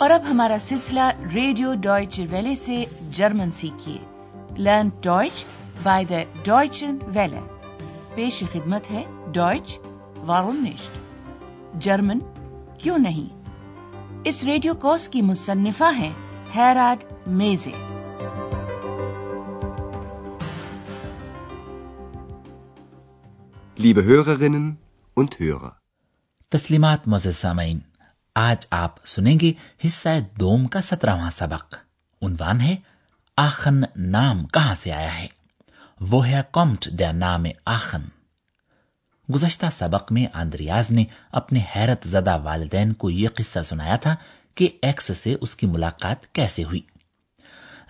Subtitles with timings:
[0.00, 1.00] اور اب ہمارا سلسلہ
[1.34, 3.98] ریڈیو ڈوائچ ویلے سے German سیکھیے۔
[4.58, 5.44] Learn Deutsch
[5.82, 7.40] by the Deutsche Welle
[8.14, 9.78] پیش خدمت ہے ڈوائچ
[10.26, 10.90] وارونشٹ
[11.82, 12.18] جرمن
[12.78, 13.48] کیوں نہیں؟
[14.24, 16.12] اس ریڈیو کورس کی مصنفہ ہیں
[16.56, 17.70] ہیراڈ میزے۔
[26.48, 27.78] تسلیمات مزے سامعین
[28.34, 29.52] آج آپ سنیں گے
[29.86, 30.08] حصہ
[30.40, 31.74] دوم کا سترہواں سبق۔
[32.22, 32.76] عنوان ہے،
[33.36, 35.26] آخن نام کہاں سے آیا ہے؟
[36.00, 38.02] وہ ہے کومٹ دیا نام آخن۔
[39.34, 44.16] گزشتہ سبق میں آندریاز نے اپنے حیرت زدہ والدین کو یہ قصہ سنایا تھا
[44.54, 46.80] کہ ایکس سے اس کی ملاقات کیسے ہوئی۔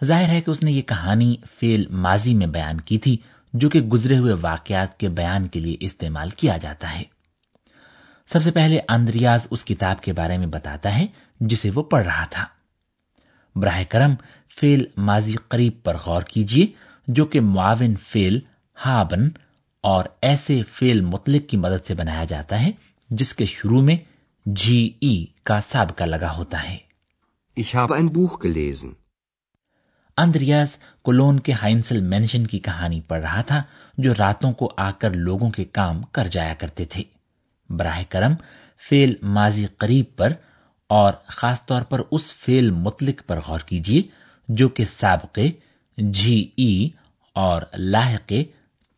[0.05, 3.17] ظاہر ہے کہ اس نے یہ کہانی فیل ماضی میں بیان کی تھی،
[3.53, 7.03] جو کہ گزرے ہوئے واقعات کے بیان کے لیے استعمال کیا جاتا ہے۔
[8.33, 11.07] سب سے پہلے اندریاز اس کتاب کے بارے میں بتاتا ہے
[11.41, 12.45] جسے وہ پڑھ رہا تھا۔
[13.57, 14.15] براہ کرم
[14.61, 16.67] فیل ماضی قریب پر غور کیجیے
[17.09, 18.41] جو کہ معاون فیل
[18.87, 19.29] ہابن
[19.81, 22.71] اور ایسے فیل مطلق کی مدد سے بنایا جاتا ہے
[23.11, 23.97] جس کے شروع میں
[24.47, 26.77] جی ای کا سابقہ لگا ہوتا ہے۔
[30.17, 33.63] اندریاز کولون کے ہائنسل مینشن کی کہانی پڑھ رہا تھا
[33.99, 37.18] جو راتوں کو آ کر لوگوں کے کام کر جایا کرتے تھے۔
[37.71, 38.35] براہ کرم
[38.89, 40.33] فیل ماضی قریب پر
[40.87, 44.03] اور خاص طور پر اس فیل مطلق پر غور کیجیے
[44.49, 45.51] جو کہ سابقے
[45.99, 46.89] جھی ای
[47.37, 48.33] اور لاحق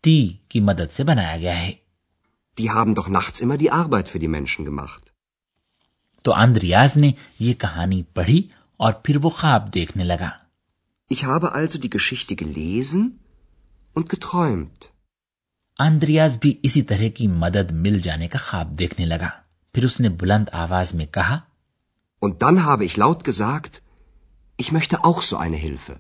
[0.05, 1.73] تی کی مدد سے بنایا گیا ہے
[2.57, 5.03] Die haben doch nachts immer die Arbeit für die Menschen gemacht.
[6.25, 8.43] تو اندریاز نے یہ کہانی پڑھی
[8.77, 10.31] اور پھر وہ خواب دیکھنے لگا
[11.11, 13.11] Ich habe also die Geschichte gelesen
[13.97, 14.85] und geträumt.
[15.81, 19.29] آندریاز بھی اسی طرح کی مدد مل جانے کا خواب دیکھنے لگا
[19.75, 21.39] پھر اس نے بلند آواز میں کہا
[22.23, 23.81] Und dann habe ich laut gesagt,
[24.59, 25.97] ich möchte auch so eine Hilfe.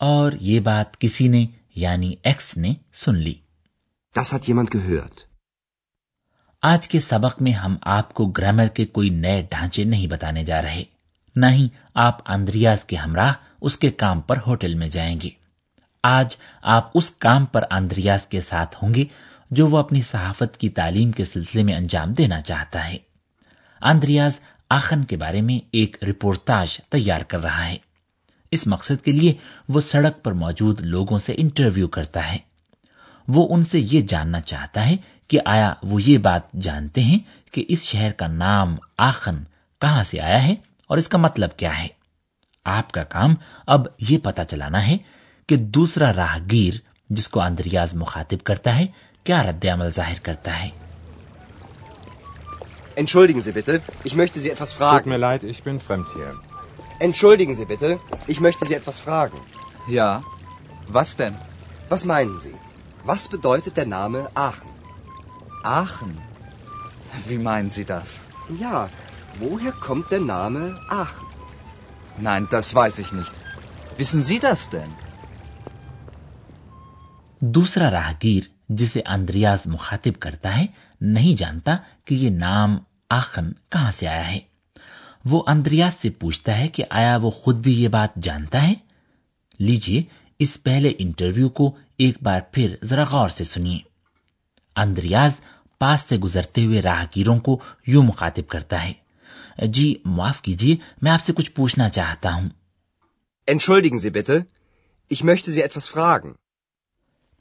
[0.00, 1.46] اور یہ بات کسی نے
[1.76, 3.34] یعنی ایکس نے سن لی
[4.14, 5.24] Das hat jemand gehört.
[6.62, 10.62] آج کے سبق میں ہم آپ کو گرامر کے کوئی نئے ڈھانچے نہیں بتانے جا
[10.62, 10.84] رہے
[11.36, 15.30] نہ ہی آپ آندریاز کے ہمراہ اس کے کام پر ہوٹل میں جائیں گے
[16.04, 19.04] آج آپ اس کام پر آندریاز کے ساتھ ہوں گے
[19.50, 22.96] جو وہ اپنی صحافت کی تعلیم کے سلسلے میں انجام دینا چاہتا ہے۔
[23.80, 27.76] آندریاز آخن کے بارے میں ایک رپورتاج تیار کر رہا ہے۔
[28.50, 29.34] اس مقصد کے لیے
[29.68, 32.38] وہ سڑک پر موجود لوگوں سے انٹرویو کرتا ہے۔
[33.28, 34.96] وہ ان سے یہ جاننا چاہتا ہے
[35.28, 37.18] کہ آیا وہ یہ بات جانتے ہیں
[37.52, 39.36] کہ اس شہر کا نام آخن
[39.80, 40.54] کہاں سے آیا ہے
[40.86, 41.88] اور اس کا مطلب کیا ہے۔
[42.64, 43.34] آپ کا کام
[43.66, 44.96] اب یہ پتا چلانا ہے
[45.46, 46.74] کہ دوسرا راہ گیر
[47.10, 48.86] جس کو اندریاز مخاطب کرتا ہے
[49.24, 50.70] کیا رد عمل ظاہر کرتا ہے؟
[72.18, 73.32] Nein, das weiß ich nicht.
[73.98, 75.03] Wissen Sie das denn?
[77.46, 80.66] دوسرا راہگیر جسے اندریاز مخاطب کرتا ہے
[81.00, 82.78] نہیں جانتا کہ یہ نام
[83.10, 84.38] آخن کہاں سے آیا ہے۔
[85.24, 88.74] وہ اندریاز سے پوچھتا ہے کہ آیا وہ خود بھی یہ بات جانتا ہے؟
[89.58, 90.02] لیجیے
[90.38, 93.78] اس پہلے انٹرویو کو ایک بار پھر ذرا غور سے سنیے۔
[94.76, 95.40] اندریاز
[95.78, 98.92] پاس سے گزرتے ہوئے راہگیروں کو یوں مخاطب کرتا ہے۔
[99.66, 102.48] جی معاف کیجیے میں آپ سے کچھ پوچھنا چاہتا ہوں۔
[103.50, 104.40] Entschuldigen Sie bitte,
[105.14, 106.43] ich möchte Sie etwas fragen.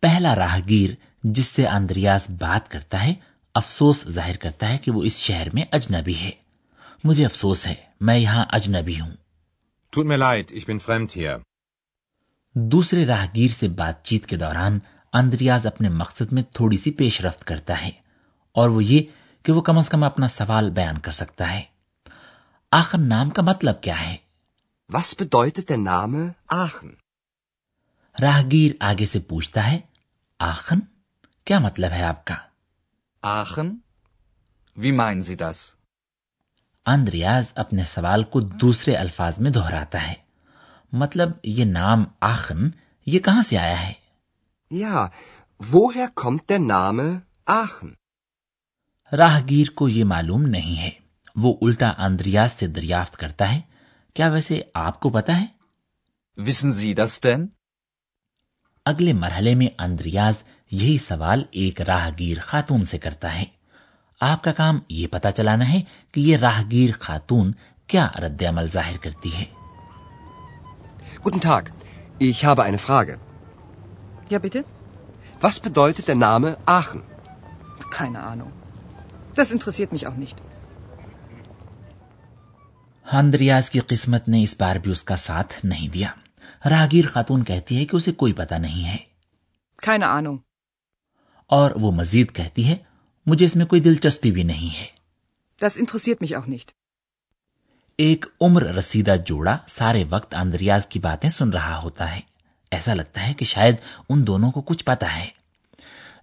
[0.03, 0.93] پہلا راہگیر
[1.23, 3.13] جس سے اندریاز بات کرتا ہے
[3.55, 6.31] افسوس ظاہر کرتا ہے کہ وہ اس شہر میں اجنبی ہے
[7.03, 9.11] مجھے افسوس ہے میں یہاں اجنبی ہوں
[9.93, 11.37] Tut mir leid, ich bin fremd hier.
[12.55, 14.79] دوسرے راہگیر سے بات چیت کے دوران
[15.13, 17.89] اندریاز اپنے مقصد میں تھوڑی سی پیش رفت کرتا ہے
[18.55, 19.03] اور وہ یہ
[19.45, 21.61] کہ وہ کم از کم اپنا سوال بیان کر سکتا ہے
[22.71, 24.15] آخر نام کا مطلب کیا ہے
[24.89, 26.21] Was bedeutet der Name
[26.53, 26.91] Aachen?
[28.15, 29.79] راہگیر آگے سے پوچھتا ہے
[30.43, 30.79] Aachen?
[31.45, 32.35] کیا مطلب ہے آپ کا؟
[33.21, 33.75] آخن؟
[34.77, 35.75] وی مائن سی دس
[36.85, 40.13] اندریاز اپنے سوال کو دوسرے الفاظ میں دہراتا ہے۔
[40.91, 42.69] مطلب یہ نام آخن
[43.05, 43.93] یہ کہاں سے آیا ہے؟
[44.71, 45.07] یا
[45.71, 46.99] وہ ہے کمتے نام
[47.45, 47.87] آخن۔
[49.15, 50.89] راہ گیر کو یہ معلوم نہیں ہے۔
[51.35, 53.61] وہ الٹا اندریاز سے دریافت کرتا ہے۔
[54.13, 55.47] کیا ویسے آپ کو پتا ہے؟
[56.37, 57.47] وسن زی دس ٹین
[58.85, 63.45] اگلے مرحلے میں اندریاز یہی سوال ایک راہگیر خاتون سے کرتا ہے
[64.21, 65.81] آپ کا کام یہ پتا چلانا ہے
[66.11, 67.51] کہ یہ راہگیر خاتون
[67.89, 69.45] کیا رد عمل ظاہر کرتی ہے
[71.23, 71.71] Guten Tag,
[72.19, 73.13] ich habe eine Frage.
[74.29, 74.65] Ja, bitte?
[75.41, 77.03] Was bedeutet der Name Aachen?
[77.91, 78.51] Keine Ahnung.
[79.35, 80.41] Das interessiert mich auch nicht.
[83.05, 86.09] Andreas کی قسمت نے اس بار بھی اس کا ساتھ نہیں دیا
[86.69, 88.97] راہگیر خاتون کہتی ہے کہ اسے کوئی پتہ نہیں ہے۔
[89.77, 90.35] کھانا آنو۔
[91.47, 92.77] اور وہ مزید کہتی ہے
[93.25, 94.85] مجھے اس میں کوئی دلچسپی بھی نہیں ہے۔
[95.65, 96.65] Das interessiert mich auch nicht.
[97.97, 102.21] ایک عمر رسیدہ جوڑا سارے وقت اندریاز کی باتیں سن رہا ہوتا ہے۔
[102.71, 103.75] ایسا لگتا ہے کہ شاید
[104.09, 105.25] ان دونوں کو کچھ پتا ہے۔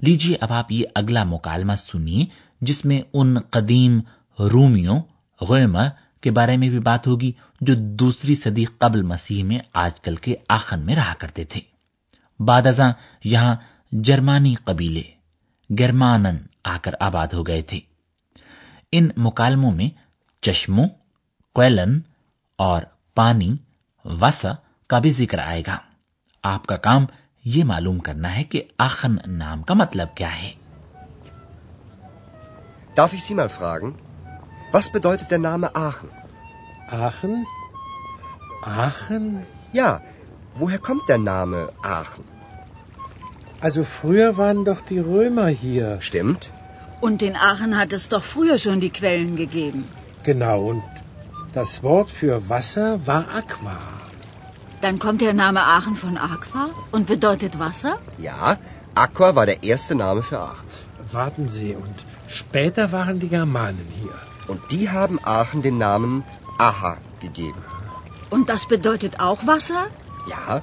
[0.00, 2.24] لیجیے اب آپ یہ اگلا مکالمہ سنیے
[2.60, 4.00] جس میں ان قدیم
[4.38, 5.02] رومیوں
[5.40, 5.82] غیمہ
[6.20, 10.34] کے بارے میں بھی بات ہوگی جو دوسری صدی قبل مسیح میں آج کل کے
[10.48, 11.60] آخن میں رہا کرتے تھے۔
[12.40, 12.92] بعد ازاں
[13.24, 13.56] یہاں
[13.92, 15.02] جرمانی قبیلے
[15.78, 17.80] گرمانن آ کر آباد ہو گئے تھے۔
[18.92, 19.88] ان مکالموں میں
[20.42, 20.88] چشموں
[21.54, 22.00] کوئلن
[22.56, 22.82] اور
[23.14, 23.56] پانی
[24.04, 24.52] وسا
[24.86, 25.78] کا بھی ذکر آئے گا۔
[26.42, 27.06] آپ کا کام
[27.44, 30.52] یہ معلوم کرنا ہے کہ آخن نام کا مطلب کیا ہے۔
[33.00, 34.09] Darf ich Sie mal fragen,
[34.72, 36.10] Was bedeutet der Name Aachen?
[36.88, 37.46] Aachen?
[38.62, 39.44] Aachen?
[39.72, 40.00] Ja,
[40.54, 42.24] woher kommt der Name Aachen?
[43.60, 46.00] Also früher waren doch die Römer hier.
[46.00, 46.52] Stimmt?
[47.00, 49.84] Und in Aachen hat es doch früher schon die Quellen gegeben.
[50.22, 50.84] Genau, und
[51.52, 53.78] das Wort für Wasser war Aqua.
[54.82, 57.98] Dann kommt der Name Aachen von Aqua und bedeutet Wasser?
[58.18, 58.56] Ja,
[58.94, 60.68] Aqua war der erste Name für Aachen.
[61.12, 64.29] Warten Sie, und später waren die Germanen hier.
[64.50, 66.24] Und die haben Aachen den Namen
[66.58, 67.62] Aha gegeben.
[68.30, 69.82] Und das bedeutet auch Wasser?
[70.28, 70.60] Ja.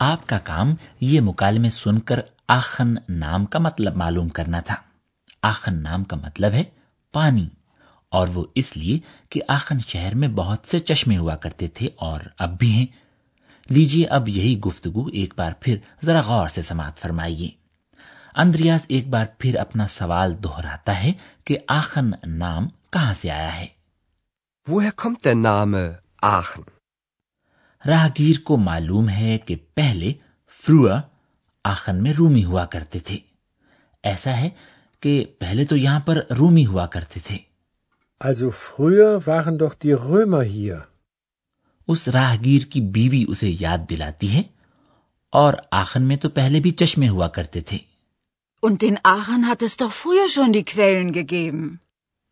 [0.00, 4.74] آپ کا کام یہ مکالمے سن کر آخن نام کا مطلب معلوم کرنا تھا
[5.42, 6.64] آخن نام کا مطلب ہے
[7.14, 7.48] پانی
[8.12, 8.98] اور وہ اس لیے
[9.30, 12.86] کہ آخن شہر میں بہت سے چشمے ہوا کرتے تھے اور اب بھی ہیں
[13.68, 17.48] لیجیے اب یہی گفتگو ایک بار پھر ذرا غور سے سماعت فرمائیے
[18.34, 21.12] اندریاز ایک بار پھر اپنا سوال دہراتا ہے
[21.44, 23.66] کہ آخن نام کہاں سے آیا ہے؟
[24.70, 25.34] Woher kommt
[27.86, 30.12] راہگیر کو معلوم ہے کہ پہلے
[30.48, 30.88] فرو
[31.64, 33.18] آخن میں رومی ہوا کرتے تھے۔
[34.02, 34.50] ایسا ہے
[35.00, 37.38] کہ پہلے تو یہاں پر رومی ہوا کرتے تھے۔
[38.26, 40.80] Also früher waren doch die Römer hier.
[41.88, 44.42] اس راہگیر کی بیوی اسے یاد دلاتی ہے
[45.30, 47.78] اور آخن میں تو پہلے بھی چشمے ہوا کرتے تھے۔
[48.66, 51.78] Und den Aachen hat es doch früher schon die Quellen gegeben.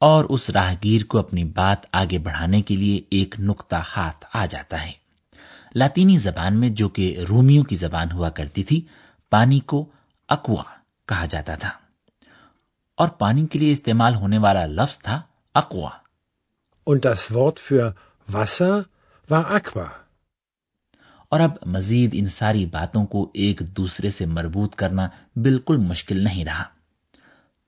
[0.02, 4.84] اور اس راہگیر کو اپنی بات آگے بڑھانے کے لیے ایک نقطہ ہاتھ آ جاتا
[4.86, 4.92] ہے
[5.74, 8.80] لاطینی زبان میں جو کہ رومیوں کی زبان ہوا کرتی تھی
[9.32, 9.84] پانی کو
[10.28, 10.62] اکوا
[11.08, 11.70] کہا جاتا تھا
[12.98, 15.20] اور پانی کے لیے استعمال ہونے والا لفظ تھا
[15.54, 15.90] اکوا
[16.86, 17.94] اور das Wort für
[18.28, 18.74] Wasser
[19.28, 20.01] war Aqua.
[21.32, 26.44] اور اب مزید ان ساری باتوں کو ایک دوسرے سے مربوط کرنا بالکل مشکل نہیں
[26.44, 26.64] رہا۔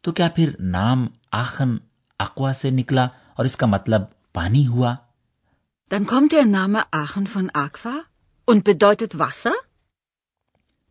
[0.01, 1.77] تو کیا پھر نام آخن
[2.19, 4.03] اقوا سے نکلا اور اس کا مطلب
[4.33, 4.95] پانی ہوا؟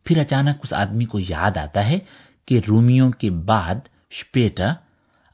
[0.04, 1.98] پھر اچانک اس آدمی کو یاد آتا ہے
[2.46, 3.74] کہ رومیوں کے بعد
[4.10, 4.74] شپیٹا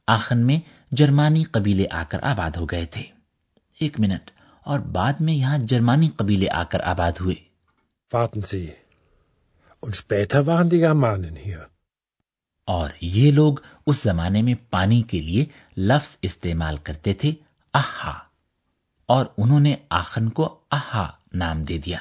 [0.07, 0.61] آخن میں
[0.93, 3.03] جرمانی قبیلے آ کر آباد ہو گئے تھے۔
[3.81, 4.31] ایک منٹ۔
[4.71, 7.35] اور بعد میں یہاں جرمانی قبیلے آ کر آباد ہوئے
[8.13, 8.69] Warten Sie.
[9.83, 11.65] Und später waren die Germanen hier.
[12.69, 13.55] اور یہ لوگ
[13.87, 15.45] اس زمانے میں پانی کے لیے
[15.77, 17.33] لفظ استعمال کرتے تھے
[17.75, 18.13] احا
[19.09, 21.99] اور انہوں نے آخن کو احا نام دے دیا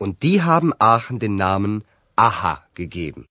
[0.00, 1.78] Und die haben آخن den Namen
[2.18, 3.22] احا gegeben.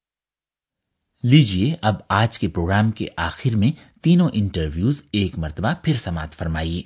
[1.23, 6.81] لیجیے اب آج کے پروگرام کے آخر میں تینوں انٹرویوز ایک مرتبہ پھر سماعت فرمائیے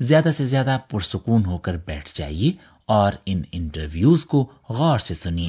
[0.00, 2.52] زیادہ سے زیادہ پرسکون ہو کر بیٹھ جائیے
[2.86, 5.48] اور ان انٹرویوز کو غور سے سنیے۔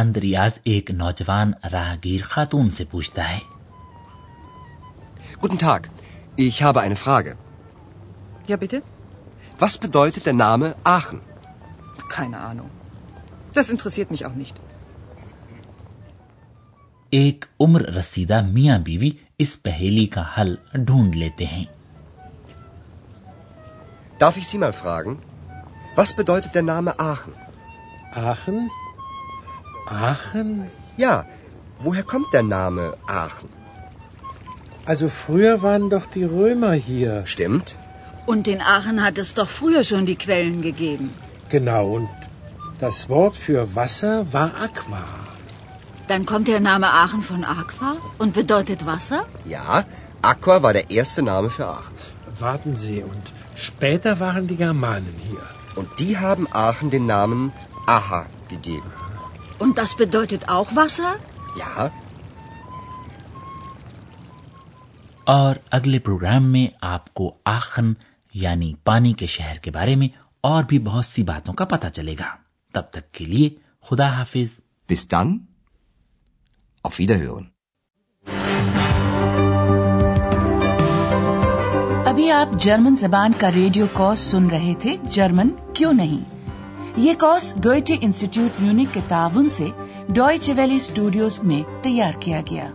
[0.00, 3.38] اندریاز ایک نوجوان راہگیر خاتون سے پوچھتا ہے
[5.42, 5.82] Guten Tag,
[6.36, 7.32] ich habe eine Frage.
[8.48, 8.82] Ja, bitte?
[9.58, 11.20] Was bedeutet der Name Aachen?
[12.08, 12.70] Keine Ahnung.
[13.54, 14.56] Das interessiert mich auch nicht.
[17.10, 20.54] ایک عمر رسیدہ میاں بیوی اس پہیلی کا حل
[20.86, 21.64] ڈھونڈ لیتے ہیں
[24.20, 25.18] Darf ich Sie mal fragen,
[25.94, 27.34] was bedeutet der Name Aachen?
[28.12, 28.56] Aachen?
[29.90, 30.70] Aachen?
[30.96, 31.24] Ja,
[31.80, 33.48] woher kommt der Name Aachen?
[34.84, 37.26] Also früher waren doch die Römer hier.
[37.26, 37.76] Stimmt?
[38.26, 41.10] Und in Aachen hat es doch früher schon die Quellen gegeben.
[41.48, 42.08] Genau, und
[42.80, 45.04] das Wort für Wasser war Aqua.
[46.08, 49.24] Dann kommt der Name Aachen von Aqua und bedeutet Wasser?
[49.44, 49.84] Ja,
[50.22, 51.94] Aqua war der erste Name für Aachen.
[52.38, 55.42] Warten Sie, und später waren die Germanen hier.
[55.74, 57.52] Und die haben Aachen den Namen
[57.86, 58.90] Aha gegeben.
[59.62, 61.16] Und das bedeutet auch Wasser?
[61.58, 61.88] Ja.
[65.24, 67.92] اور اگلے programme میں آپ کو آخن
[68.34, 70.08] یعنی پانی کے شہر کے بارے میں
[70.40, 72.36] اور بھی بہت سی باتوں کا پتہ چلے گا۔
[72.72, 73.50] تب تک کے لیے
[73.90, 75.38] خدا حافظ۔ پستان
[82.06, 86.37] ابھی آپ جرمن زبان کا ریڈیو کورس سن رہے تھے۔ جرمن کیوں نہیں؟
[86.98, 89.64] یہ کورس ڈوئٹے انسٹیٹیوٹ میونک کے تعاون سے
[90.08, 92.70] ڈوئچ ویلی اسٹوڈیوز میں تیار کیا گیا۔